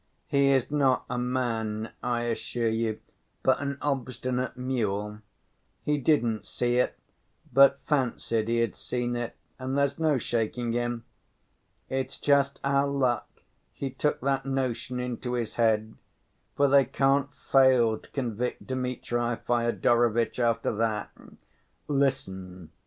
[0.25, 2.99] "He is not a man, I assure you,
[3.43, 5.19] but an obstinate mule.
[5.85, 6.97] He didn't see it,
[7.53, 11.05] but fancied he had seen it, and there's no shaking him.
[11.87, 13.29] It's just our luck
[13.73, 15.93] he took that notion into his head,
[16.55, 21.11] for they can't fail to convict Dmitri Fyodorovitch after that."
[21.87, 22.71] "Listen